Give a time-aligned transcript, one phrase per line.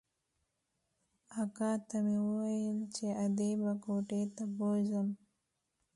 [1.41, 5.07] اکا ته مې وويل چې ادې به کوټې ته بوځم.